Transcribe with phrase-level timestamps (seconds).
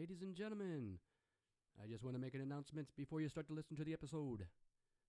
[0.00, 0.96] Ladies and gentlemen,
[1.76, 4.46] I just want to make an announcement before you start to listen to the episode.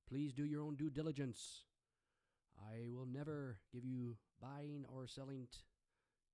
[0.10, 1.63] Please do your own due diligence.
[2.60, 5.60] I will never give you buying or selling t-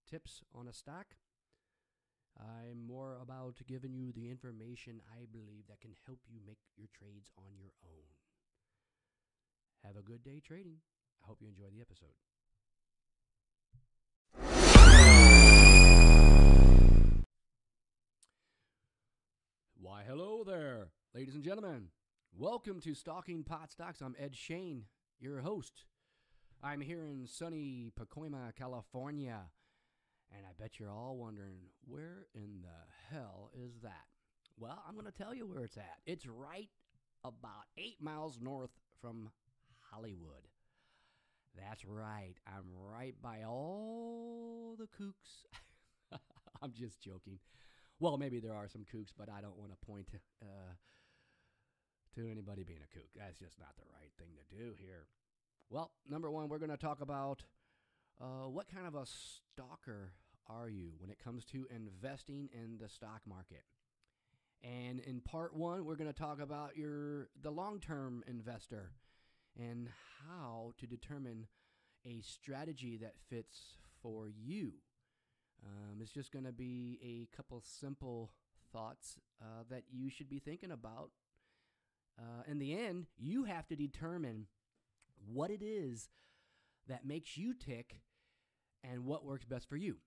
[0.10, 1.06] tips on a stock.
[2.35, 6.87] I'm more about giving you the information I believe that can help you make your
[6.97, 8.10] trades on your own.
[9.85, 10.78] Have a good day trading.
[11.24, 12.17] I hope you enjoy the episode.
[20.08, 21.90] Hello there, ladies and gentlemen.
[22.34, 24.00] Welcome to Stalking Pot Stocks.
[24.00, 24.86] I'm Ed Shane,
[25.20, 25.84] your host.
[26.64, 29.42] I'm here in sunny Pacoima, California,
[30.32, 34.06] and I bet you're all wondering where in the hell is that?
[34.58, 35.98] Well, I'm going to tell you where it's at.
[36.06, 36.70] It's right
[37.26, 38.72] about eight miles north
[39.02, 39.30] from
[39.92, 40.48] Hollywood.
[41.54, 42.36] That's right.
[42.48, 45.44] I'm right by all the kooks.
[46.62, 47.40] I'm just joking.
[48.00, 50.08] Well, maybe there are some kooks, but I don't want to point
[50.41, 50.74] uh,
[52.16, 53.08] to anybody being a kook.
[53.16, 55.08] That's just not the right thing to do here.
[55.70, 57.44] Well, number one, we're going to talk about
[58.21, 60.13] uh, what kind of a stalker
[60.48, 63.63] are you when it comes to investing in the stock market.
[64.64, 68.91] And in part one, we're going to talk about your the long-term investor
[69.59, 69.89] and
[70.27, 71.47] how to determine
[72.05, 74.73] a strategy that fits for you.
[75.66, 78.31] Um, it's just going to be a couple simple
[78.72, 81.11] thoughts uh, that you should be thinking about.
[82.19, 84.47] Uh, in the end, you have to determine
[85.31, 86.09] what it is
[86.88, 88.02] that makes you tick
[88.83, 89.97] and what works best for you.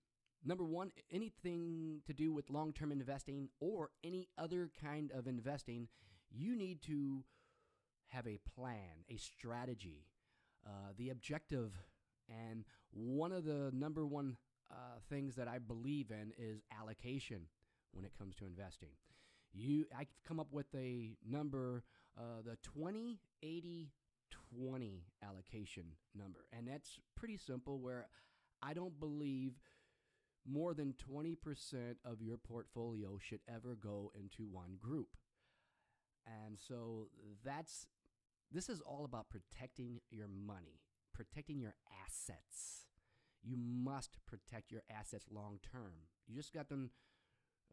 [0.43, 5.87] Number one, anything to do with long term investing or any other kind of investing,
[6.31, 7.23] you need to
[8.07, 10.07] have a plan, a strategy,
[10.65, 11.73] uh, the objective.
[12.27, 14.37] And one of the number one
[14.71, 17.41] uh, things that I believe in is allocation
[17.91, 18.89] when it comes to investing.
[19.53, 21.83] You, I've come up with a number,
[22.17, 23.91] uh, the 20, 80,
[24.55, 25.83] 20 allocation
[26.15, 26.45] number.
[26.57, 28.07] And that's pretty simple where
[28.61, 29.53] I don't believe
[30.49, 31.35] more than 20%
[32.05, 35.09] of your portfolio should ever go into one group.
[36.25, 37.07] And so
[37.43, 37.87] that's
[38.51, 40.81] this is all about protecting your money,
[41.13, 41.73] protecting your
[42.05, 42.85] assets.
[43.43, 45.93] You must protect your assets long term.
[46.27, 46.91] You just got them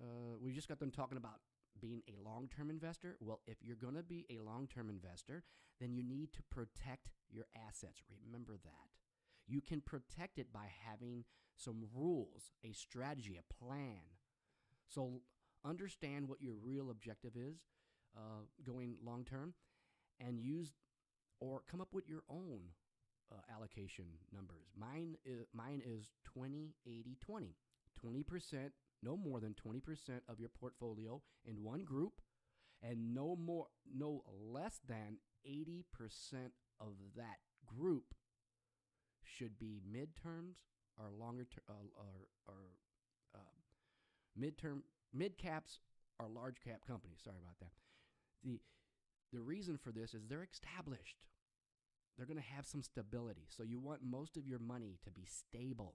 [0.01, 1.41] uh, we just got them talking about
[1.81, 3.17] being a long term investor.
[3.21, 5.45] Well, if you're going to be a long term investor,
[5.81, 8.03] then you need to protect your assets.
[8.25, 8.89] Remember that.
[9.47, 11.25] You can protect it by having
[11.57, 14.03] some rules, a strategy, a plan.
[14.89, 15.23] So
[15.65, 17.59] understand what your real objective is
[18.17, 19.55] uh, going long term
[20.21, 20.75] and use
[21.41, 22.61] or come up with your own
[23.33, 24.67] uh, allocation numbers.
[24.77, 27.55] Mine is, mine is 20, 80, 20.
[28.05, 28.71] 20%
[29.03, 29.83] no more than 20%
[30.29, 32.21] of your portfolio in one group
[32.83, 34.23] and no more no
[34.53, 35.19] less than
[35.49, 35.85] 80%
[36.81, 38.15] of that group
[39.25, 40.57] should be midterms
[40.97, 42.07] or longer ter- uh, or,
[42.47, 42.55] or
[43.35, 44.81] uh, midterm
[45.13, 45.81] mid caps
[46.19, 47.73] or large cap companies sorry about that
[48.45, 48.61] the
[49.33, 51.19] the reason for this is they're established
[52.19, 55.25] they're going to have some stability so you want most of your money to be
[55.25, 55.95] stable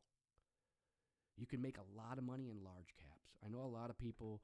[1.38, 3.38] you can make a lot of money in large caps.
[3.44, 4.42] I know a lot of people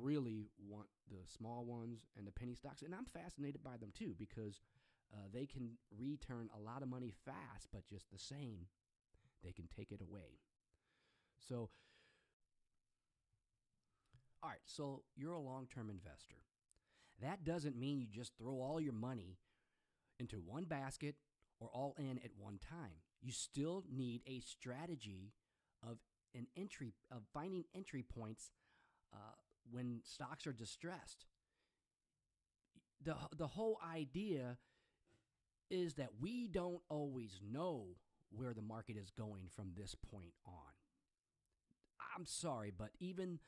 [0.00, 4.14] really want the small ones and the penny stocks, and I'm fascinated by them too
[4.18, 4.60] because
[5.14, 8.66] uh, they can return a lot of money fast, but just the same,
[9.44, 10.40] they can take it away.
[11.48, 11.70] So,
[14.42, 16.36] all right, so you're a long term investor.
[17.22, 19.38] That doesn't mean you just throw all your money
[20.18, 21.16] into one basket
[21.60, 23.02] or all in at one time.
[23.20, 25.32] You still need a strategy
[25.82, 25.98] of
[26.34, 28.50] an entry of finding entry points
[29.12, 29.34] uh,
[29.70, 31.26] when stocks are distressed.
[33.02, 34.58] The the whole idea
[35.70, 37.96] is that we don't always know
[38.30, 40.72] where the market is going from this point on.
[42.16, 43.40] I'm sorry, but even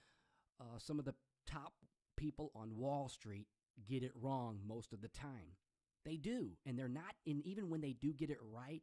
[0.61, 1.15] uh, some of the
[1.47, 1.73] top
[2.17, 3.47] people on Wall Street
[3.89, 5.57] get it wrong most of the time.
[6.05, 7.15] They do, and they're not.
[7.27, 8.83] And even when they do get it right,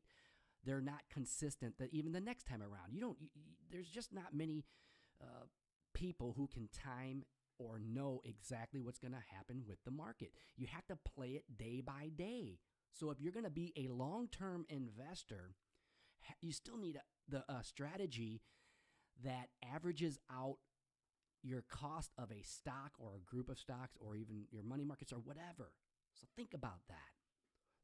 [0.65, 2.91] they're not consistent that even the next time around.
[2.91, 3.29] You don't, you,
[3.71, 4.65] there's just not many
[5.21, 5.45] uh,
[5.93, 7.23] people who can time
[7.57, 10.31] or know exactly what's going to happen with the market.
[10.57, 12.59] You have to play it day by day.
[12.91, 15.55] So if you're going to be a long term investor,
[16.41, 18.41] you still need a, the a strategy
[19.23, 20.57] that averages out
[21.43, 25.13] your cost of a stock or a group of stocks or even your money markets
[25.13, 25.71] or whatever.
[26.19, 26.95] So think about that.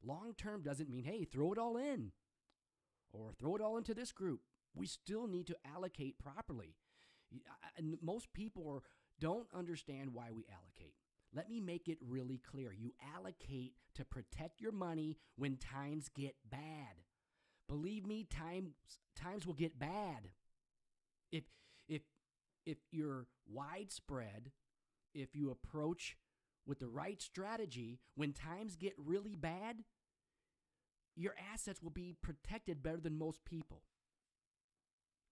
[0.04, 2.12] Long term doesn't mean, hey, throw it all in
[3.12, 4.40] or throw it all into this group.
[4.74, 6.76] We still need to allocate properly.
[7.76, 8.84] And most people
[9.20, 10.94] don't understand why we allocate.
[11.34, 12.72] Let me make it really clear.
[12.72, 17.02] You allocate to protect your money when times get bad.
[17.68, 18.72] Believe me, times
[19.16, 20.30] times will get bad.
[21.30, 21.44] If
[21.88, 22.02] if
[22.66, 24.50] if you're widespread,
[25.14, 26.16] if you approach
[26.66, 29.84] with the right strategy, when times get really bad,
[31.16, 33.82] your assets will be protected better than most people.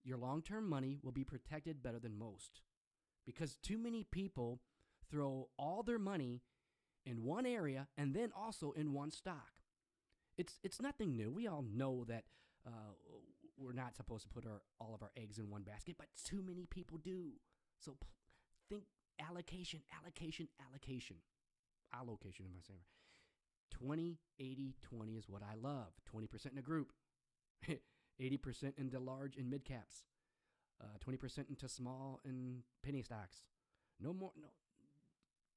[0.05, 2.63] Your long term money will be protected better than most
[3.27, 4.61] because too many people
[5.11, 6.43] throw all their money
[7.05, 9.61] in one area and then also in one stock.
[10.39, 11.31] It's, it's nothing new.
[11.31, 12.25] We all know that
[12.67, 12.95] uh,
[13.59, 16.43] we're not supposed to put our, all of our eggs in one basket, but too
[16.43, 17.33] many people do.
[17.79, 18.07] So p-
[18.69, 18.85] think
[19.29, 21.17] allocation, allocation, allocation.
[21.95, 23.87] Allocation, if I say right.
[23.87, 25.93] 20, 80, 20 is what I love.
[26.15, 26.93] 20% in a group,
[28.21, 30.05] 80% into large and mid caps,
[30.83, 33.45] uh, 20% into small and penny stocks.
[34.01, 34.49] No more, no,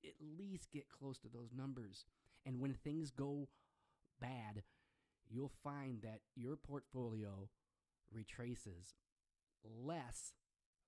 [0.06, 2.06] at least get close to those numbers.
[2.46, 3.48] And when things go
[4.20, 4.64] bad,
[5.30, 7.50] you'll find that your portfolio
[8.12, 8.96] retraces
[9.64, 10.34] less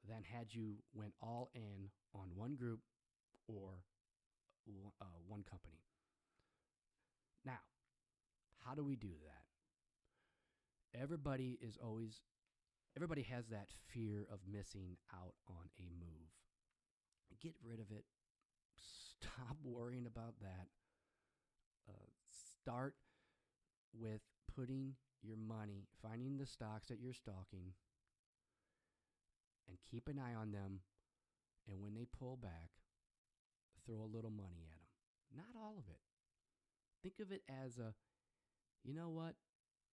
[0.07, 2.79] than had you went all in on one group
[3.47, 3.83] or
[5.01, 5.79] uh, one company.
[7.45, 7.59] Now,
[8.65, 10.99] how do we do that?
[10.99, 12.21] Everybody is always,
[12.95, 16.31] everybody has that fear of missing out on a move.
[17.41, 18.05] Get rid of it.
[18.75, 20.67] Stop worrying about that.
[21.87, 21.93] Uh,
[22.61, 22.95] start
[23.93, 24.21] with
[24.55, 27.73] putting your money, finding the stocks that you're stalking,
[29.67, 30.81] and keep an eye on them.
[31.67, 32.69] And when they pull back,
[33.85, 34.89] throw a little money at them.
[35.35, 36.01] Not all of it.
[37.01, 37.93] Think of it as a,
[38.83, 39.35] you know what?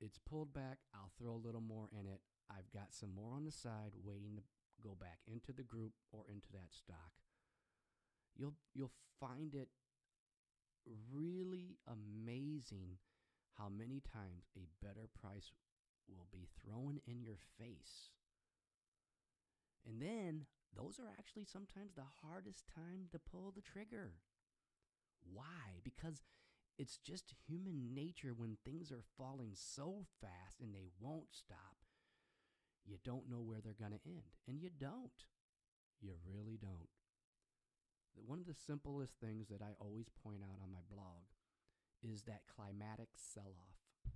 [0.00, 0.78] It's pulled back.
[0.94, 2.20] I'll throw a little more in it.
[2.50, 4.42] I've got some more on the side waiting to
[4.82, 7.12] go back into the group or into that stock.
[8.36, 9.69] You'll you'll find it
[11.12, 12.98] really amazing
[13.58, 15.52] how many times a better price
[16.08, 18.10] will be thrown in your face.
[19.87, 24.14] And then those are actually sometimes the hardest time to pull the trigger.
[25.32, 25.81] Why?
[25.84, 26.23] Because
[26.79, 31.76] it's just human nature when things are falling so fast and they won't stop.
[32.84, 34.34] You don't know where they're going to end.
[34.49, 35.26] And you don't.
[36.00, 36.90] You really don't.
[38.14, 41.31] One of the simplest things that I always point out on my blog
[42.02, 44.12] is that climatic sell off.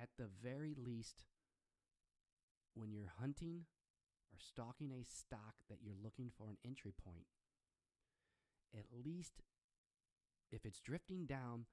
[0.00, 1.22] At the very least,
[2.74, 3.66] when you're hunting
[4.34, 7.26] or stalking a stock that you're looking for an entry point,
[8.74, 9.42] at least
[10.50, 11.66] if it's drifting down,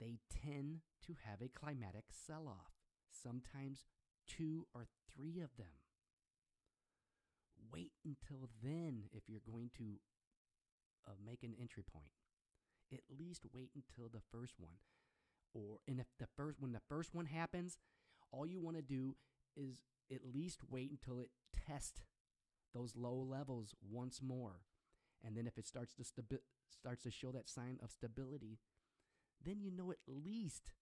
[0.00, 2.72] they tend to have a climatic sell off,
[3.10, 3.84] sometimes
[4.26, 5.82] two or three of them.
[7.72, 9.98] Wait until then if you're going to
[11.08, 12.12] uh, make an entry point.
[12.92, 14.78] At least wait until the first one.
[15.52, 17.78] Or and if the first when the first one happens,
[18.30, 19.16] all you want to do
[19.56, 19.78] is
[20.12, 21.30] at least wait until it
[21.66, 22.02] tests
[22.74, 24.62] those low levels once more.
[25.24, 28.58] And then if it starts to stabi- starts to show that sign of stability,
[29.42, 30.72] then you know at least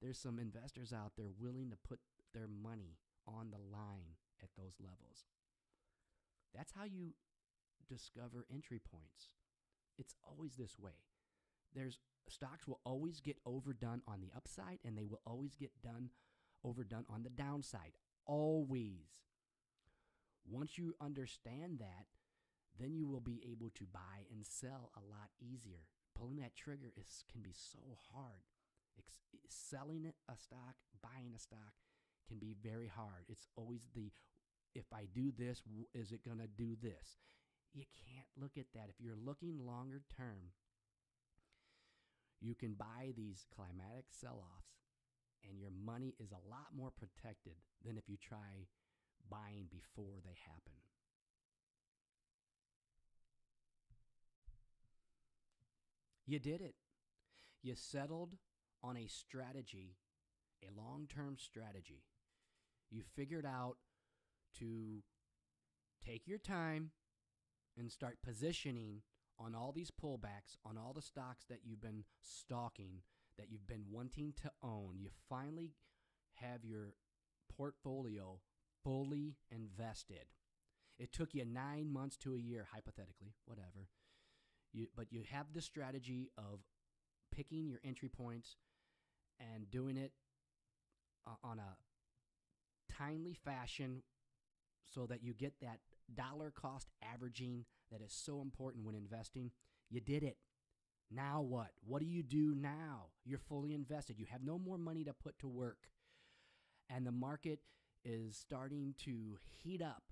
[0.00, 2.00] there's some investors out there willing to put
[2.34, 5.24] their money on the line at those levels.
[6.54, 7.14] That's how you
[7.88, 9.34] discover entry points.
[9.98, 11.04] It's always this way.
[11.74, 16.10] There's stocks will always get overdone on the upside and they will always get done
[16.64, 17.92] overdone on the downside.
[18.28, 19.08] Always.
[20.48, 22.06] Once you understand that,
[22.78, 25.88] then you will be able to buy and sell a lot easier.
[26.14, 28.44] Pulling that trigger is can be so hard.
[29.48, 31.74] Selling a stock, buying a stock
[32.28, 33.24] can be very hard.
[33.28, 34.10] It's always the
[34.74, 35.62] if I do this,
[35.94, 37.18] is it going to do this?
[37.74, 38.88] You can't look at that.
[38.88, 40.52] If you're looking longer term,
[42.40, 44.77] you can buy these climatic sell offs
[45.46, 47.54] and your money is a lot more protected
[47.84, 48.66] than if you try
[49.30, 50.78] buying before they happen.
[56.26, 56.74] You did it.
[57.62, 58.36] You settled
[58.82, 59.96] on a strategy,
[60.62, 62.04] a long term strategy.
[62.90, 63.76] You figured out
[64.58, 65.02] to
[66.04, 66.90] take your time
[67.76, 69.02] and start positioning
[69.38, 73.02] on all these pullbacks, on all the stocks that you've been stalking,
[73.38, 74.96] that you've been wanting to own.
[74.98, 75.72] You finally
[76.34, 76.94] have your
[77.56, 78.40] portfolio
[78.84, 80.26] fully invested.
[80.98, 83.88] It took you nine months to a year, hypothetically, whatever.
[84.72, 86.60] You, but you have the strategy of
[87.34, 88.56] picking your entry points
[89.40, 90.12] and doing it
[91.44, 91.76] on a
[92.92, 94.02] timely fashion
[94.86, 95.78] so that you get that
[96.14, 99.50] dollar cost averaging that is so important when investing.
[99.90, 100.36] You did it.
[101.10, 101.70] Now what?
[101.86, 103.06] What do you do now?
[103.24, 104.18] You're fully invested.
[104.18, 105.88] You have no more money to put to work.
[106.90, 107.60] And the market
[108.04, 110.04] is starting to heat up.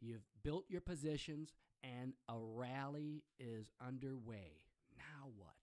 [0.00, 1.52] You've built your positions
[1.82, 4.62] and a rally is underway.
[4.96, 5.54] Now what?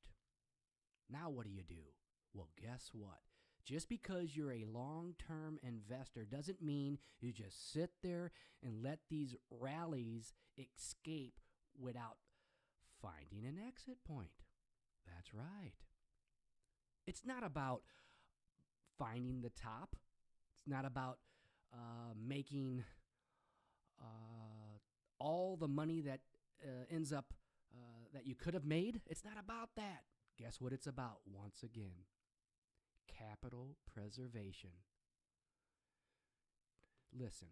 [1.09, 1.93] Now what do you do?
[2.33, 3.19] Well, guess what?
[3.65, 8.31] Just because you're a long term investor doesn't mean you just sit there
[8.63, 11.39] and let these rallies escape
[11.79, 12.17] without
[13.05, 14.43] finding an exit point.
[15.05, 15.73] That's right.
[17.05, 17.83] It's not about
[18.97, 19.95] finding the top,
[20.53, 21.19] it's not about
[21.73, 22.83] uh, making
[24.01, 24.79] uh,
[25.19, 26.21] all the money that
[26.63, 27.33] uh, ends up
[27.73, 29.01] uh, that you could have made.
[29.07, 30.03] It's not about that.
[30.39, 32.05] Guess what it's about once again?
[33.07, 34.71] Capital preservation.
[37.17, 37.49] Listen,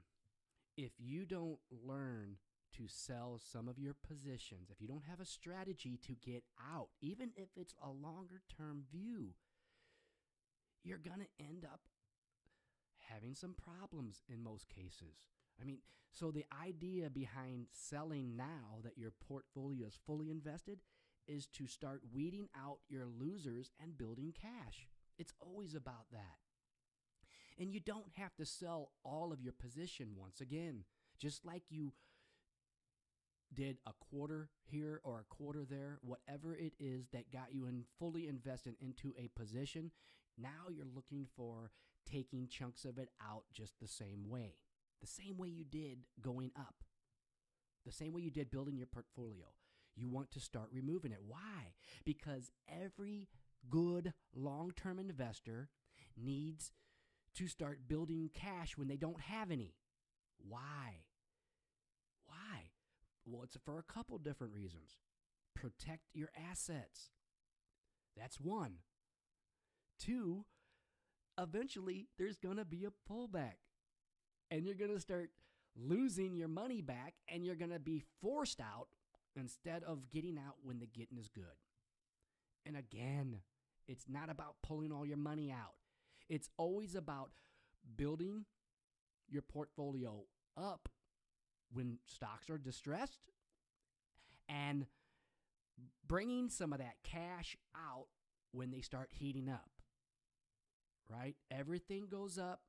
[0.77, 2.37] if you don't learn
[2.77, 6.89] to sell some of your positions, if you don't have a strategy to get out,
[7.01, 9.33] even if it's a longer term view,
[10.83, 11.81] you're going to end up
[13.09, 15.21] having some problems in most cases.
[15.61, 15.79] I mean,
[16.11, 20.79] so the idea behind selling now that your portfolio is fully invested
[21.27, 24.87] is to start weeding out your losers and building cash.
[25.17, 26.37] It's always about that.
[27.59, 30.83] And you don't have to sell all of your position once again.
[31.19, 31.93] Just like you
[33.53, 37.83] did a quarter here or a quarter there, whatever it is that got you in
[37.99, 39.91] fully invested into a position,
[40.37, 41.71] now you're looking for
[42.09, 44.55] taking chunks of it out just the same way.
[45.01, 46.75] The same way you did going up.
[47.85, 49.45] The same way you did building your portfolio.
[49.95, 51.19] You want to start removing it.
[51.27, 51.73] Why?
[52.05, 53.27] Because every
[53.69, 55.69] good long term investor
[56.17, 56.71] needs
[57.35, 59.75] to start building cash when they don't have any.
[60.37, 61.03] Why?
[63.25, 64.97] Well, it's for a couple different reasons.
[65.55, 67.11] Protect your assets.
[68.17, 68.75] That's one.
[69.99, 70.45] Two,
[71.39, 73.57] eventually there's going to be a pullback
[74.51, 75.29] and you're going to start
[75.75, 78.87] losing your money back and you're going to be forced out
[79.35, 81.45] instead of getting out when the getting is good.
[82.65, 83.39] And again,
[83.87, 85.73] it's not about pulling all your money out.
[86.29, 87.31] It's always about
[87.95, 88.45] building
[89.27, 90.23] your portfolio
[90.55, 90.89] up
[91.73, 93.31] when stocks are distressed
[94.47, 94.85] and
[96.07, 98.07] bringing some of that cash out
[98.51, 99.71] when they start heating up.
[101.09, 101.35] Right?
[101.51, 102.61] Everything goes up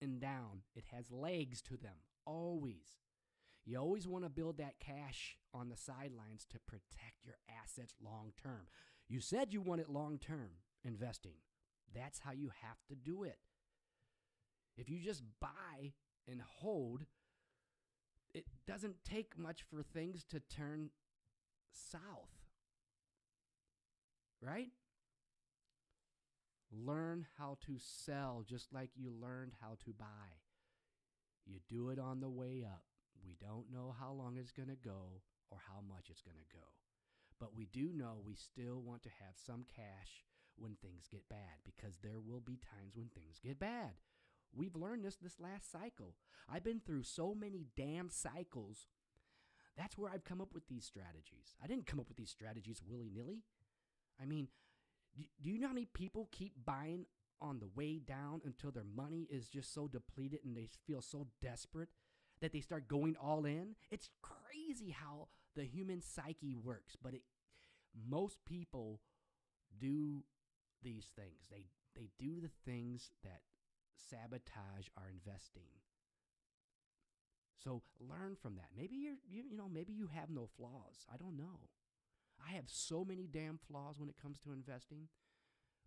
[0.00, 0.62] and down.
[0.74, 2.96] It has legs to them, always.
[3.64, 8.32] You always want to build that cash on the sidelines to protect your assets long
[8.42, 8.68] term.
[9.08, 10.50] You said you want it long term
[10.84, 11.34] investing.
[11.94, 13.38] That's how you have to do it.
[14.76, 15.92] If you just buy
[16.26, 17.04] and hold,
[18.38, 20.90] it doesn't take much for things to turn
[21.72, 22.30] south.
[24.40, 24.70] Right?
[26.70, 30.38] Learn how to sell just like you learned how to buy.
[31.44, 32.84] You do it on the way up.
[33.24, 36.56] We don't know how long it's going to go or how much it's going to
[36.56, 36.66] go.
[37.40, 40.24] But we do know we still want to have some cash
[40.56, 43.94] when things get bad because there will be times when things get bad.
[44.54, 46.14] We've learned this this last cycle.
[46.48, 48.86] I've been through so many damn cycles.
[49.76, 51.54] That's where I've come up with these strategies.
[51.62, 53.44] I didn't come up with these strategies willy nilly.
[54.20, 54.48] I mean,
[55.40, 57.06] do you know how many people keep buying
[57.40, 61.28] on the way down until their money is just so depleted and they feel so
[61.40, 61.90] desperate
[62.40, 63.76] that they start going all in?
[63.90, 67.22] It's crazy how the human psyche works, but it,
[68.08, 69.00] most people
[69.78, 70.24] do
[70.82, 71.46] these things.
[71.50, 73.40] They they do the things that
[74.10, 75.68] sabotage our investing.
[77.62, 78.70] So learn from that.
[78.76, 81.06] Maybe you're you, you know maybe you have no flaws.
[81.12, 81.68] I don't know.
[82.46, 85.08] I have so many damn flaws when it comes to investing,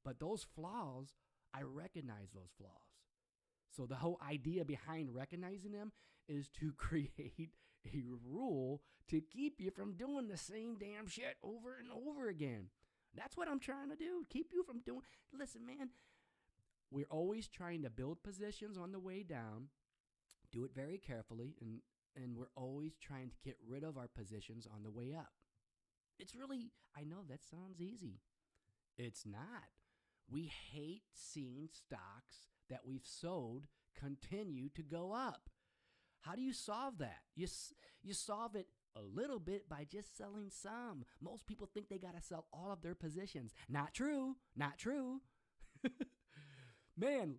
[0.03, 1.15] but those flaws,
[1.53, 2.74] I recognize those flaws.
[3.70, 5.94] So the whole idea behind recognizing them
[6.27, 7.51] is to create
[7.86, 12.68] a rule to keep you from doing the same damn shit over and over again.
[13.15, 14.25] That's what I'm trying to do.
[14.30, 15.01] Keep you from doing.
[15.38, 15.89] Listen, man,
[16.92, 19.70] we're always trying to build positions on the way down.
[20.52, 21.80] Do it very carefully and
[22.16, 25.32] and we're always trying to get rid of our positions on the way up.
[26.20, 28.20] It's really, I know that sounds easy.
[28.98, 29.70] It's not.
[30.30, 33.68] We hate seeing stocks that we've sold
[33.98, 35.50] continue to go up.
[36.22, 37.22] How do you solve that?
[37.36, 37.48] You,
[38.04, 41.06] you solve it a little bit by just selling some.
[41.22, 43.54] Most people think they got to sell all of their positions.
[43.70, 44.36] Not true.
[44.56, 45.22] Not true.
[47.01, 47.38] Man,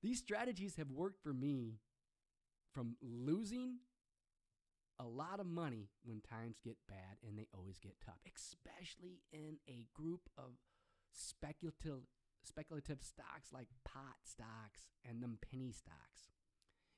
[0.00, 1.80] these strategies have worked for me
[2.72, 3.78] from losing
[5.00, 9.56] a lot of money when times get bad and they always get tough, especially in
[9.68, 10.52] a group of
[11.12, 12.02] speculative
[12.44, 16.30] speculative stocks like pot stocks and them penny stocks.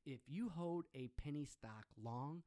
[0.04, 2.42] If you hold a penny stock long,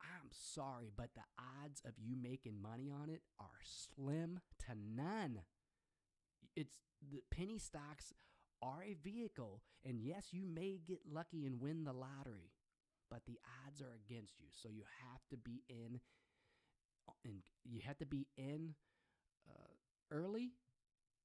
[0.00, 5.40] I'm sorry, but the odds of you making money on it are slim to none.
[6.56, 6.76] It's
[7.10, 8.12] the penny stocks
[8.62, 12.52] are a vehicle, and yes, you may get lucky and win the lottery,
[13.10, 14.46] but the odds are against you.
[14.50, 16.00] So you have to be in,
[17.24, 18.74] and you have to be in
[19.48, 19.74] uh,
[20.10, 20.52] early,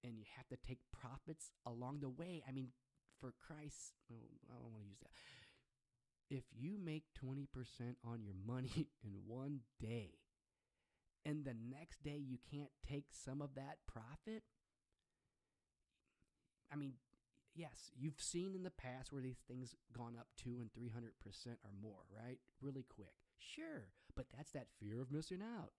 [0.03, 2.43] and you have to take profits along the way.
[2.47, 2.69] I mean,
[3.19, 5.11] for Christ, I don't want to use that
[6.29, 7.47] if you make 20%
[8.03, 10.11] on your money in one day
[11.25, 14.43] and the next day you can't take some of that profit,
[16.71, 16.93] I mean,
[17.57, 21.09] yes, you've seen in the past where these things gone up 2 and 300%
[21.65, 22.37] or more, right?
[22.61, 23.13] Really quick.
[23.39, 25.71] Sure, but that's that fear of missing out.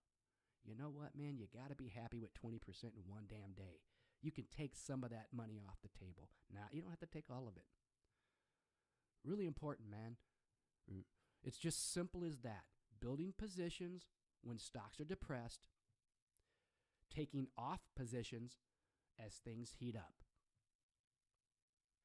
[0.65, 1.37] You know what, man?
[1.37, 3.79] You got to be happy with 20% in one damn day.
[4.21, 6.29] You can take some of that money off the table.
[6.53, 7.63] Now, you don't have to take all of it.
[9.23, 10.17] Really important, man.
[10.91, 11.03] Mm.
[11.43, 12.63] It's just simple as that.
[12.99, 14.07] Building positions
[14.43, 15.67] when stocks are depressed,
[17.13, 18.57] taking off positions
[19.17, 20.13] as things heat up.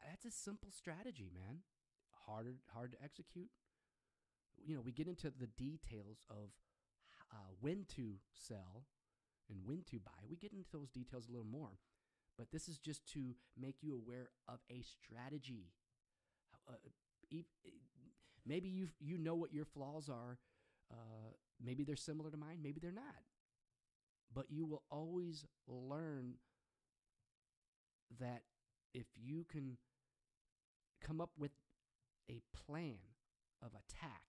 [0.04, 1.60] That's a simple strategy, man.
[2.26, 3.50] Hard, hard to execute.
[4.64, 6.50] You know, we get into the details of
[7.32, 8.84] uh, when to sell
[9.50, 10.22] and when to buy.
[10.28, 11.78] We get into those details a little more,
[12.38, 15.72] but this is just to make you aware of a strategy.
[16.68, 16.74] Uh,
[18.46, 20.38] Maybe you you know what your flaws are.
[20.90, 21.32] Uh,
[21.62, 22.58] maybe they're similar to mine.
[22.62, 23.22] Maybe they're not.
[24.34, 26.34] But you will always learn
[28.20, 28.42] that
[28.92, 29.76] if you can
[31.04, 31.52] come up with
[32.30, 32.98] a plan
[33.62, 34.22] of attack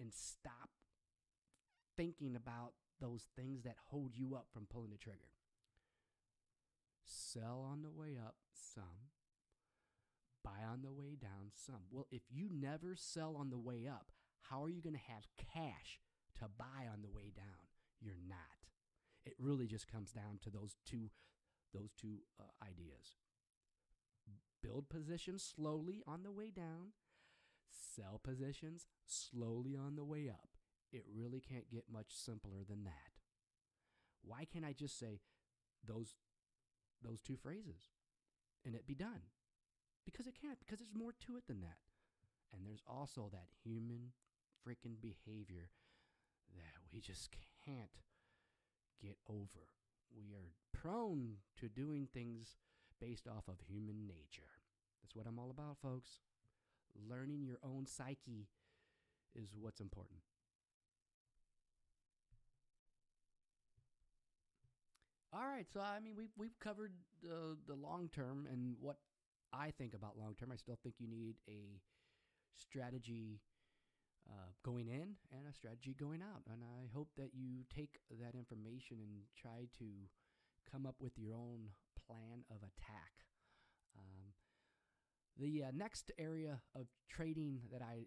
[0.00, 0.70] and stop
[1.96, 5.30] thinking about those things that hold you up from pulling the trigger.
[7.04, 9.10] Sell on the way up some,
[10.44, 11.82] buy on the way down some.
[11.90, 14.10] Well, if you never sell on the way up,
[14.42, 16.00] how are you going to have cash
[16.38, 17.68] to buy on the way down?
[18.00, 18.38] You're not.
[19.24, 21.10] It really just comes down to those two
[21.74, 23.16] those two uh, ideas.
[24.68, 26.92] Build positions slowly on the way down,
[27.70, 30.50] sell positions slowly on the way up.
[30.92, 33.12] It really can't get much simpler than that.
[34.22, 35.20] Why can't I just say
[35.86, 36.16] those
[37.02, 37.88] those two phrases
[38.62, 39.22] and it be done?
[40.04, 41.78] Because it can't, because there's more to it than that.
[42.52, 44.12] And there's also that human
[44.66, 45.70] freaking behavior
[46.56, 47.30] that we just
[47.64, 48.02] can't
[49.00, 49.70] get over.
[50.14, 52.56] We are prone to doing things
[53.00, 54.57] based off of human nature.
[55.08, 56.20] That's what I'm all about, folks.
[57.08, 58.46] Learning your own psyche
[59.34, 60.18] is what's important.
[65.32, 66.92] All right, so I mean we've we've covered
[67.22, 68.96] the the long term and what
[69.50, 70.50] I think about long term.
[70.52, 71.80] I still think you need a
[72.54, 73.40] strategy
[74.28, 76.42] uh, going in and a strategy going out.
[76.52, 79.86] And I hope that you take that information and try to
[80.70, 81.70] come up with your own
[82.06, 83.27] plan of attack.
[85.38, 88.06] The uh, next area of trading that I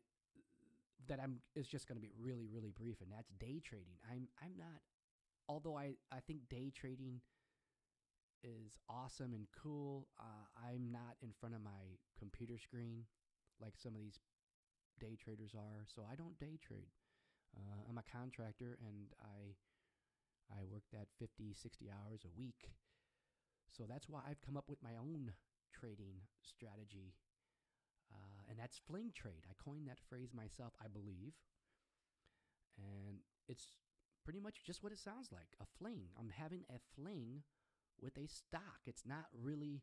[1.08, 3.96] that I'm is just going to be really really brief, and that's day trading.
[4.10, 4.82] I'm I'm not,
[5.48, 7.22] although I I think day trading
[8.44, 10.08] is awesome and cool.
[10.20, 13.06] Uh, I'm not in front of my computer screen
[13.62, 14.20] like some of these
[15.00, 16.90] day traders are, so I don't day trade.
[17.56, 19.56] Uh, I'm a contractor and I
[20.52, 22.72] I work that 50, 60 hours a week.
[23.72, 25.32] So that's why I've come up with my own
[25.72, 27.16] trading strategy.
[28.12, 29.46] Uh, and that's fling trade.
[29.50, 31.34] I coined that phrase myself, I believe.
[32.78, 33.68] And it's
[34.24, 36.10] pretty much just what it sounds like a fling.
[36.20, 37.44] I'm having a fling
[38.02, 38.82] with a stock.
[38.86, 39.82] It's not really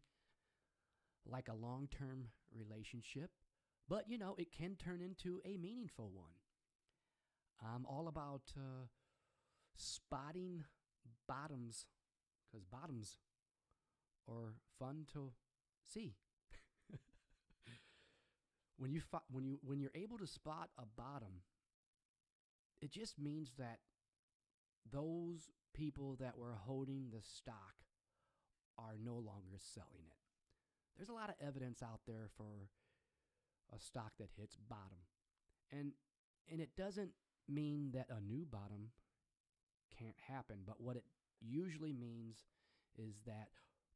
[1.27, 3.31] like a long term relationship,
[3.89, 6.37] but you know, it can turn into a meaningful one.
[7.63, 8.87] I'm all about uh,
[9.77, 10.65] spotting
[11.27, 11.87] bottoms
[12.51, 13.19] because bottoms
[14.29, 15.33] are fun to
[15.93, 16.15] see.
[18.77, 21.43] when you fo- when you when you're able to spot a bottom,
[22.81, 23.79] it just means that
[24.91, 27.75] those people that were holding the stock
[28.79, 30.17] are no longer selling it.
[30.97, 32.71] There's a lot of evidence out there for
[33.75, 34.99] a stock that hits bottom.
[35.71, 35.93] And
[36.51, 37.11] and it doesn't
[37.49, 38.91] mean that a new bottom
[39.99, 41.05] can't happen, but what it
[41.41, 42.45] usually means
[42.97, 43.49] is that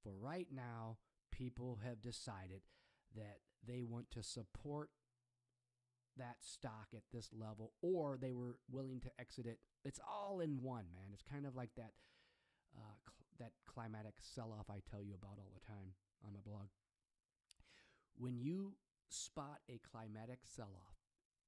[0.02, 0.96] for right now
[1.42, 2.60] people have decided
[3.16, 4.90] that they want to support
[6.16, 9.58] that stock at this level or they were willing to exit it.
[9.84, 11.10] It's all in one, man.
[11.12, 11.92] It's kind of like that
[12.76, 16.68] uh, cl- that climatic sell-off I tell you about all the time on my blog.
[18.16, 18.74] When you
[19.08, 20.96] spot a climatic sell-off,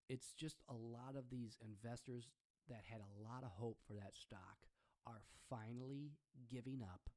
[0.09, 2.29] it's just a lot of these investors
[2.69, 4.67] that had a lot of hope for that stock
[5.07, 6.13] are finally
[6.51, 7.09] giving up,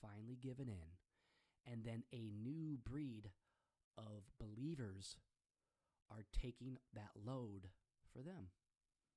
[0.00, 0.94] finally giving in,
[1.66, 3.30] and then a new breed
[3.98, 5.16] of believers
[6.10, 7.68] are taking that load
[8.12, 8.48] for them.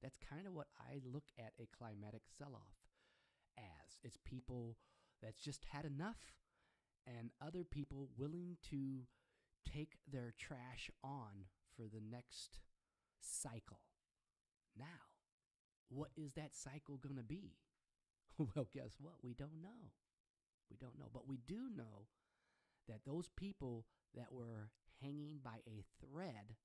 [0.02, 2.76] That's kind of what I look at a climatic sell off
[3.58, 3.98] as.
[4.04, 4.78] It's people
[5.22, 6.34] that's just had enough
[7.08, 9.08] and other people willing to
[9.70, 12.60] take their trash on for the next
[13.22, 13.80] cycle.
[14.78, 15.14] Now,
[15.90, 17.56] what is that cycle going to be?
[18.38, 19.16] well, guess what?
[19.24, 19.92] We don't know.
[20.70, 21.10] We don't know.
[21.14, 22.08] But we do know
[22.88, 24.70] that those people that were
[25.02, 26.56] hanging by a thread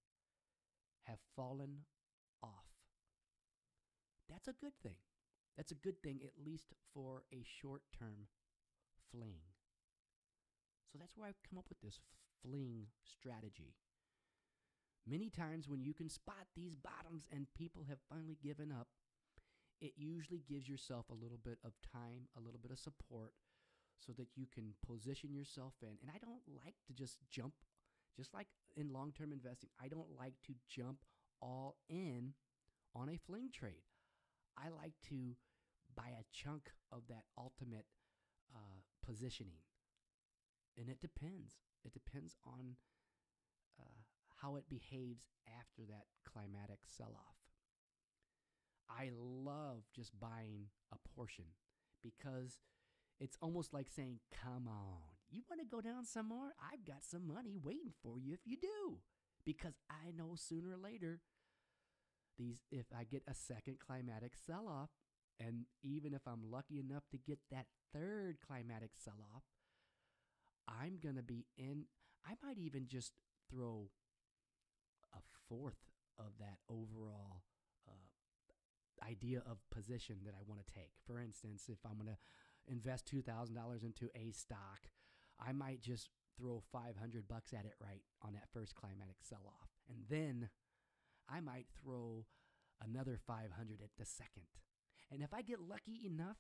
[1.05, 1.85] have fallen
[2.43, 2.67] off.
[4.29, 4.97] That's a good thing.
[5.57, 8.29] That's a good thing, at least for a short term
[9.11, 9.41] fling.
[10.93, 12.01] So that's where I've come up with this
[12.43, 13.75] fling strategy.
[15.07, 18.89] Many times when you can spot these bottoms and people have finally given up,
[19.81, 23.33] it usually gives yourself a little bit of time, a little bit of support
[23.99, 25.97] so that you can position yourself in.
[26.03, 27.55] And I don't like to just jump,
[28.17, 30.99] just like in long term investing, I don't like to jump
[31.41, 32.35] all in
[32.95, 33.85] on a fling trade.
[34.57, 35.37] I like to
[35.95, 37.87] buy a chunk of that ultimate
[38.55, 39.63] uh, positioning.
[40.77, 41.55] And it depends.
[41.85, 42.77] It depends on
[43.79, 44.03] uh,
[44.43, 45.27] how it behaves
[45.59, 47.37] after that climatic sell off.
[48.89, 51.45] I love just buying a portion
[52.03, 52.59] because
[53.21, 56.55] it's almost like saying, Come on, you want to go down some more?
[56.61, 58.99] I've got some money waiting for you if you do.
[59.45, 61.21] Because I know sooner or later,
[62.37, 64.91] these if I get a second climatic sell off,
[65.41, 69.43] and even if I'm lucky enough to get that third climatic sell off,
[70.69, 71.85] I'm going to be in.
[72.27, 73.13] I might even just
[73.51, 73.89] throw
[75.15, 77.43] a fourth of that overall
[77.89, 80.91] uh, idea of position that I want to take.
[81.07, 82.19] For instance, if I'm going to
[82.71, 84.89] invest $2,000 into a stock,
[85.41, 89.71] I might just throw 500 bucks at it right on that first climatic sell off.
[89.89, 90.49] And then
[91.29, 92.27] I might throw
[92.83, 94.47] another 500 at the second.
[95.11, 96.37] And if I get lucky enough,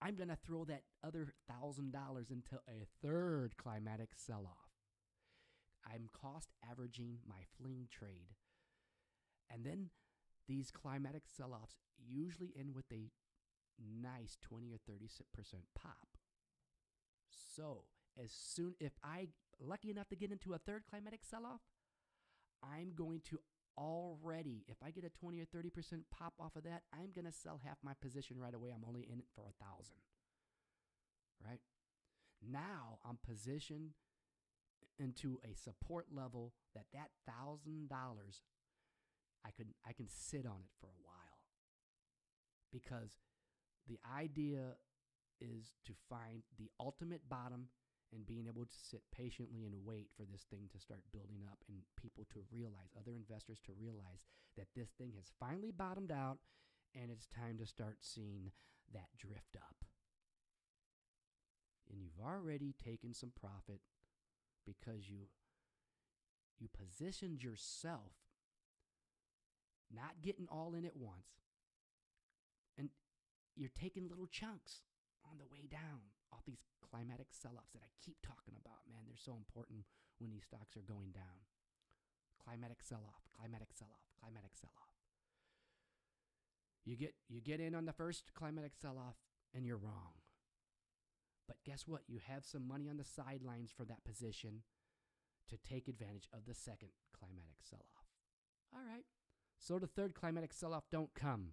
[0.00, 4.70] I'm going to throw that other $1,000 into a third climatic sell off.
[5.86, 8.34] I'm cost averaging my fling trade.
[9.52, 9.90] And then
[10.48, 13.10] these climatic sell offs usually end with a
[13.78, 15.08] nice 20 or 30%
[15.74, 16.08] pop.
[17.54, 17.84] So,
[18.22, 19.28] as soon if I
[19.60, 21.60] lucky enough to get into a third climatic sell off,
[22.62, 23.40] I'm going to
[23.78, 25.70] already if I get a 20 or 30%
[26.16, 28.70] pop off of that, I'm going to sell half my position right away.
[28.70, 29.94] I'm only in it for a 1000.
[31.44, 31.60] Right?
[32.42, 33.90] Now, I'm positioned
[34.98, 37.88] into a support level that that $1000
[39.44, 41.40] I could I can sit on it for a while.
[42.72, 43.18] Because
[43.88, 44.76] the idea
[45.40, 47.68] is to find the ultimate bottom
[48.12, 51.58] and being able to sit patiently and wait for this thing to start building up
[51.68, 54.22] and people to realize, other investors to realize
[54.56, 56.38] that this thing has finally bottomed out
[56.94, 58.52] and it's time to start seeing
[58.92, 59.76] that drift up.
[61.90, 63.80] And you've already taken some profit
[64.64, 65.28] because you
[66.60, 68.12] you positioned yourself
[69.92, 71.51] not getting all in at once.
[73.56, 74.82] You're taking little chunks
[75.28, 78.88] on the way down All these climatic sell offs that I keep talking about.
[78.88, 79.84] Man, they're so important
[80.18, 81.44] when these stocks are going down.
[82.40, 84.96] Climatic sell off, climatic sell off, climatic sell off.
[86.84, 89.16] You get you get in on the first climatic sell off
[89.54, 90.18] and you're wrong.
[91.46, 92.02] But guess what?
[92.08, 94.62] You have some money on the sidelines for that position
[95.48, 98.06] to take advantage of the second climatic sell off.
[98.74, 99.04] All right.
[99.58, 101.52] So the third climatic sell off don't come.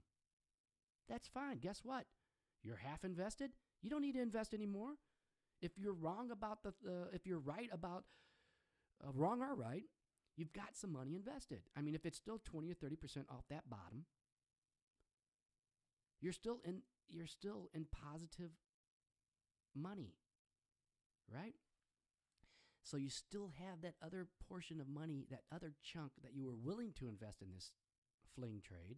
[1.10, 1.58] That's fine.
[1.58, 2.06] Guess what?
[2.64, 3.52] You're half invested.
[3.82, 4.94] You don't need to invest anymore.
[5.62, 8.04] If you're wrong about the, uh, if you're right about
[9.04, 9.84] uh, wrong or right,
[10.38, 11.62] you've got some money invested.
[11.76, 12.96] I mean, if it's still 20 or 30%
[13.30, 14.06] off that bottom,
[16.22, 18.52] you're still in you're still in positive
[19.76, 20.14] money.
[21.34, 21.56] Right?
[22.84, 26.56] So you still have that other portion of money, that other chunk that you were
[26.56, 27.72] willing to invest in this
[28.36, 28.98] fling trade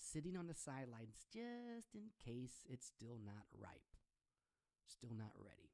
[0.00, 3.94] sitting on the sidelines just in case it's still not ripe,
[4.86, 5.70] still not ready.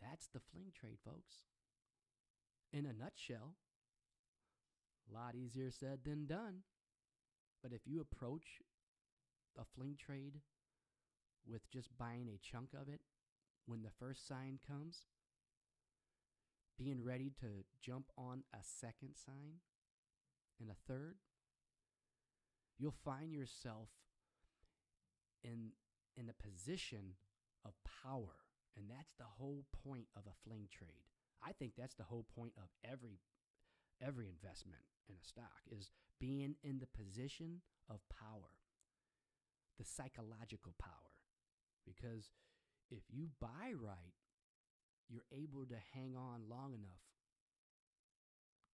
[0.00, 1.46] That's the fling trade, folks.
[2.72, 3.56] In a nutshell,
[5.10, 6.62] A lot easier said than done.
[7.62, 8.60] But if you approach
[9.58, 10.40] a fling trade
[11.46, 13.00] with just buying a chunk of it
[13.66, 15.06] when the first sign comes,
[16.78, 19.60] being ready to jump on a second sign
[20.60, 21.16] and a third,
[22.78, 23.88] you'll find yourself
[25.42, 25.70] in
[26.16, 27.14] in a position
[27.64, 28.38] of power.
[28.76, 31.06] And that's the whole point of a fling trade.
[31.42, 33.20] I think that's the whole point of every
[34.02, 38.58] every investment in a stock is being in the position of power.
[39.78, 41.14] The psychological power.
[41.84, 42.30] Because
[42.90, 44.14] if you buy right,
[45.08, 47.04] you're able to hang on long enough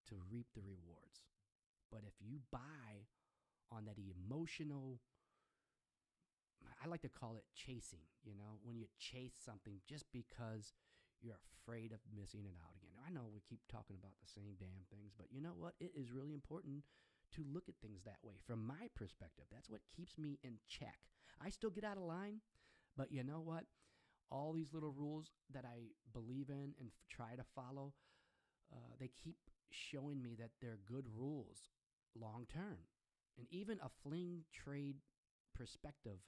[0.08, 1.26] to reap the rewards.
[1.90, 3.08] But if you buy
[3.70, 5.00] on that emotional
[6.82, 10.72] I like to call it chasing, you know, when you chase something just because
[11.20, 12.96] you're afraid of missing it out again.
[13.06, 15.74] I know we keep talking about the same damn things, but you know what?
[15.80, 16.84] It is really important
[17.36, 19.44] to look at things that way from my perspective.
[19.52, 20.98] That's what keeps me in check.
[21.40, 22.40] I still get out of line,
[22.96, 23.64] but you know what?
[24.30, 27.92] All these little rules that I believe in and f- try to follow,
[28.72, 29.36] uh, they keep
[29.70, 31.70] showing me that they're good rules
[32.18, 32.78] long term.
[33.38, 34.96] And even a fling trade
[35.54, 36.20] perspective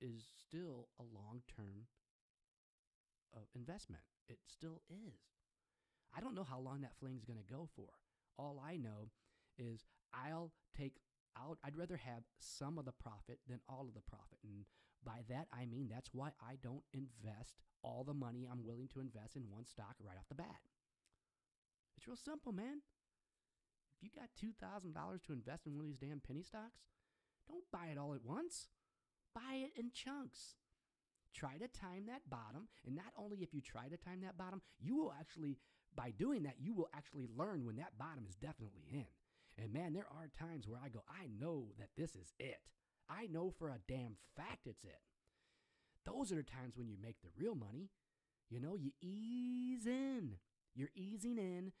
[0.00, 1.86] is still a long term
[3.34, 4.02] uh, investment.
[4.28, 5.20] It still is.
[6.16, 7.88] I don't know how long that fling's going to go for.
[8.38, 9.10] All I know
[9.58, 10.96] is I'll take
[11.38, 14.38] out, I'd rather have some of the profit than all of the profit.
[14.44, 14.64] And
[15.04, 19.00] by that, I mean that's why I don't invest all the money I'm willing to
[19.00, 20.60] invest in one stock right off the bat.
[21.96, 22.82] It's real simple, man.
[24.02, 26.82] If you got $2,000 to invest in one of these damn penny stocks,
[27.48, 28.66] don't buy it all at once.
[29.32, 30.56] Buy it in chunks.
[31.32, 32.66] Try to time that bottom.
[32.84, 35.58] And not only if you try to time that bottom, you will actually,
[35.94, 39.06] by doing that, you will actually learn when that bottom is definitely in.
[39.56, 42.60] And man, there are times where I go, I know that this is it.
[43.08, 45.00] I know for a damn fact it's it.
[46.04, 47.90] Those are the times when you make the real money.
[48.50, 50.38] You know, you ease in.
[50.74, 51.72] You're easing in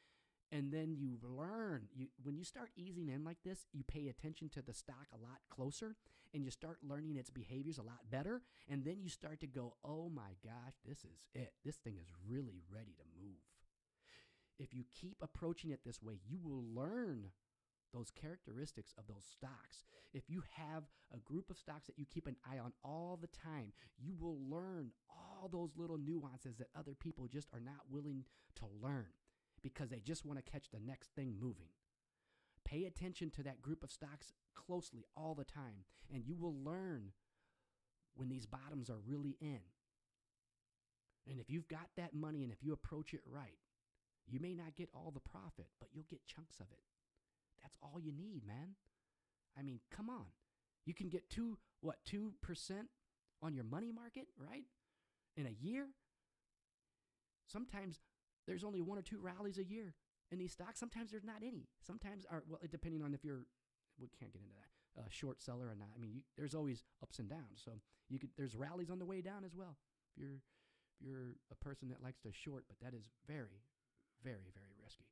[0.52, 4.50] and then you learn you when you start easing in like this you pay attention
[4.50, 5.96] to the stock a lot closer
[6.34, 8.40] and you start learning its behaviors a lot better.
[8.68, 11.54] And then you start to go oh my gosh this is it.
[11.64, 13.40] This thing is really ready to move.
[14.58, 17.30] If you keep approaching it this way you will learn
[17.94, 19.84] those characteristics of those stocks.
[20.14, 20.84] If you have
[21.14, 24.38] a group of stocks that you keep an eye on all the time, you will
[24.48, 28.24] learn all those little nuances that other people just are not willing
[28.56, 29.08] to learn
[29.62, 31.68] because they just want to catch the next thing moving.
[32.64, 37.12] Pay attention to that group of stocks closely all the time, and you will learn
[38.14, 39.60] when these bottoms are really in.
[41.28, 43.58] And if you've got that money and if you approach it right,
[44.26, 46.82] you may not get all the profit, but you'll get chunks of it.
[47.62, 48.76] That's all you need, man.
[49.58, 50.26] I mean, come on.
[50.84, 52.32] You can get two, what, 2%
[53.42, 54.64] on your money market, right?
[55.36, 55.86] In a year?
[57.46, 58.00] Sometimes
[58.46, 59.94] there's only one or two rallies a year
[60.30, 60.80] in these stocks.
[60.80, 61.68] Sometimes there's not any.
[61.86, 63.46] Sometimes, are well, depending on if you're,
[64.00, 65.88] we can't get into that, uh, short seller or not.
[65.94, 67.62] I mean, you, there's always ups and downs.
[67.64, 67.72] So
[68.08, 69.76] you could, there's rallies on the way down as well.
[70.16, 70.40] If you're,
[71.00, 73.62] if you're a person that likes to short, but that is very,
[74.24, 75.06] very, very risky.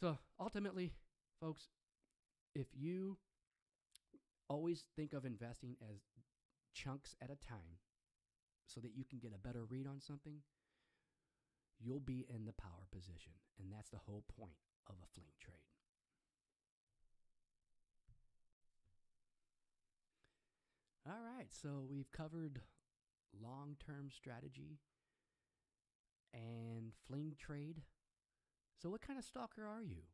[0.00, 0.92] So ultimately,
[1.40, 1.68] folks,
[2.54, 3.18] if you
[4.48, 6.00] always think of investing as
[6.72, 7.78] chunks at a time
[8.66, 10.38] so that you can get a better read on something,
[11.80, 13.32] you'll be in the power position.
[13.60, 15.56] And that's the whole point of a fling trade.
[21.06, 22.60] All right, so we've covered
[23.32, 24.78] long term strategy
[26.34, 27.82] and fling trade.
[28.76, 30.04] So, what kind of stalker are you?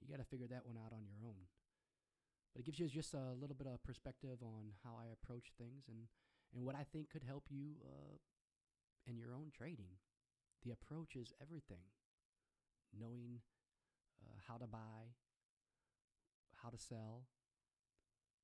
[0.00, 1.48] You got to figure that one out on your own.
[2.52, 5.84] But it gives you just a little bit of perspective on how I approach things
[5.88, 6.08] and,
[6.54, 8.18] and what I think could help you uh,
[9.06, 9.96] in your own trading
[10.64, 11.88] the approach is everything.
[12.92, 13.40] Knowing
[14.24, 15.14] uh, how to buy,
[16.62, 17.24] how to sell.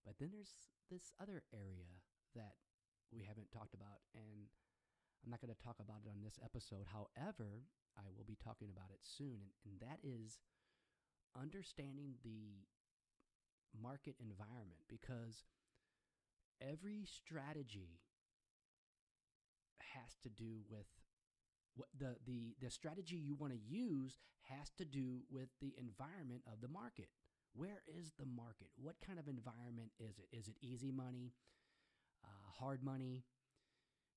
[0.06, 1.90] But then there's this other area
[2.34, 2.62] that
[3.10, 4.46] we haven't talked about, and
[5.24, 6.86] I'm not going to talk about it on this episode.
[6.86, 7.66] However,
[7.98, 10.38] I will be talking about it soon, and, and that is
[11.34, 12.64] understanding the
[13.74, 15.44] market environment because
[16.62, 18.00] every strategy
[19.92, 20.86] has to do with
[21.76, 24.18] what the the the strategy you want to use
[24.50, 27.08] has to do with the environment of the market.
[27.54, 28.68] Where is the market?
[28.76, 30.28] What kind of environment is it?
[30.36, 31.32] Is it easy money,
[32.24, 33.24] uh, hard money?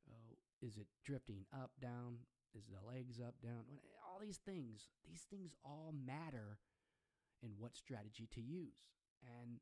[0.10, 2.18] Uh, is it drifting up, down?
[2.54, 3.64] Is the legs up, down?
[4.04, 6.58] All these things, these things all matter
[7.42, 8.84] in what strategy to use.
[9.24, 9.60] And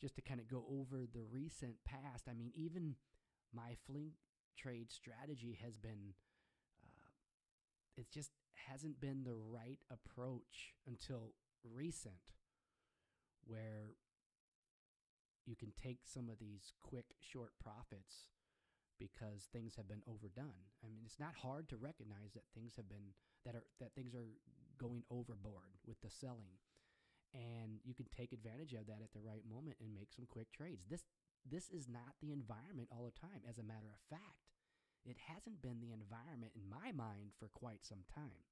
[0.00, 2.96] just to kind of go over the recent past, I mean, even
[3.54, 4.12] my fling
[4.56, 6.14] trade strategy has been,
[7.96, 8.30] it just
[8.68, 11.32] hasn't been the right approach until
[11.64, 12.34] recent,
[13.44, 13.94] where
[15.46, 18.28] you can take some of these quick, short profits
[18.98, 20.72] because things have been overdone.
[20.82, 24.14] I mean, it's not hard to recognize that things have been that are that things
[24.14, 24.26] are
[24.78, 26.58] going overboard with the selling.
[27.34, 30.52] And you can take advantage of that at the right moment and make some quick
[30.52, 30.86] trades.
[30.88, 31.04] This
[31.44, 33.44] this is not the environment all the time.
[33.48, 34.55] As a matter of fact,
[35.06, 38.44] it hasn't been the environment in my mind for quite some time.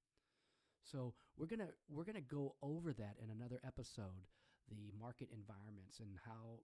[0.84, 4.28] So we're gonna we're gonna go over that in another episode,
[4.68, 6.60] the market environments and how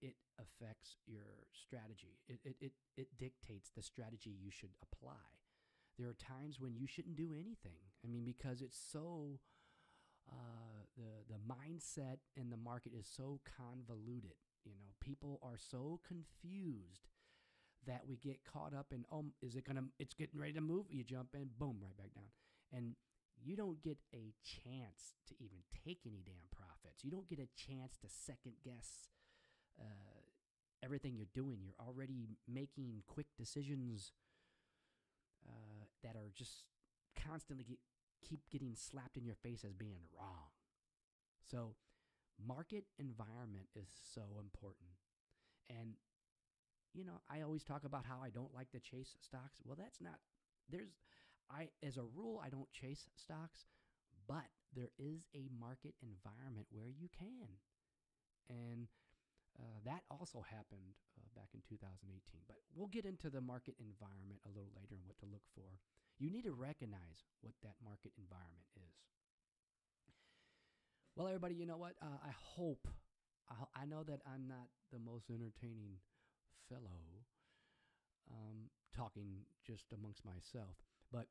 [0.00, 2.18] it affects your strategy.
[2.28, 5.30] It, it, it, it dictates the strategy you should apply.
[5.98, 7.78] There are times when you shouldn't do anything.
[8.04, 9.38] I mean, because it's so,
[10.28, 14.34] uh, the, the mindset in the market is so convoluted.
[14.64, 17.06] You know, people are so confused
[17.86, 20.60] that we get caught up in, oh, is it going to, it's getting ready to
[20.60, 20.86] move.
[20.90, 22.30] You jump in, boom, right back down.
[22.72, 22.94] And
[23.42, 27.02] you don't get a chance to even take any damn profits.
[27.02, 29.08] You don't get a chance to second guess
[29.80, 30.20] uh,
[30.82, 31.58] everything you're doing.
[31.64, 34.12] You're already making quick decisions
[35.46, 36.64] uh, that are just
[37.16, 37.78] constantly get,
[38.22, 40.50] keep getting slapped in your face as being wrong.
[41.50, 41.74] So,
[42.44, 44.90] market environment is so important.
[45.68, 45.94] And,
[46.94, 49.60] you know, I always talk about how I don't like to chase stocks.
[49.64, 50.20] Well, that's not,
[50.68, 50.92] there's,
[51.50, 53.66] I, as a rule, I don't chase stocks,
[54.28, 57.60] but there is a market environment where you can.
[58.48, 58.88] And
[59.58, 62.12] uh, that also happened uh, back in 2018.
[62.48, 65.80] But we'll get into the market environment a little later and what to look for.
[66.20, 68.96] You need to recognize what that market environment is.
[71.16, 71.92] Well, everybody, you know what?
[72.00, 72.88] Uh, I hope,
[73.48, 76.00] I, I, know that I'm not the most entertaining
[76.68, 77.26] fellow
[78.30, 80.76] um, talking just amongst myself,
[81.10, 81.26] but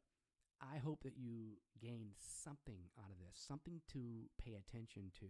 [0.62, 5.26] I hope that you gain something out of this, something to pay attention to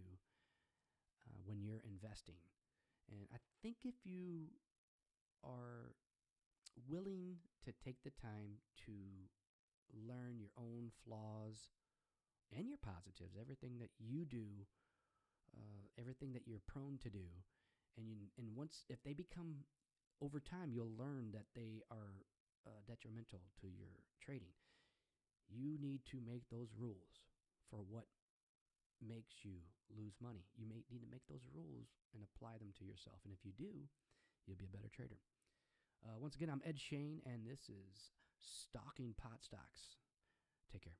[1.28, 2.40] uh, when you're investing.
[3.10, 4.48] And I think if you
[5.44, 5.96] are
[6.88, 8.92] willing to take the time to
[9.92, 11.68] learn your own flaws
[12.56, 14.44] and your positives, everything that you do,
[15.56, 17.24] uh, everything that you're prone to do,
[17.96, 19.64] and you, and once if they become
[20.22, 22.22] over time you'll learn that they are
[22.64, 24.54] uh, detrimental to your trading.
[25.50, 27.26] You need to make those rules
[27.68, 28.06] for what
[29.02, 29.58] makes you
[29.90, 30.46] lose money.
[30.56, 33.18] You may need to make those rules and apply them to yourself.
[33.24, 33.90] And if you do,
[34.46, 35.18] you'll be a better trader.
[36.06, 39.98] Uh, once again, I'm Ed Shane, and this is Stocking Pot Stocks.
[40.70, 40.94] Take care.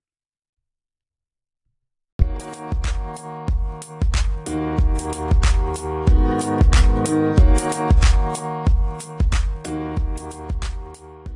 [10.13, 11.32] うん。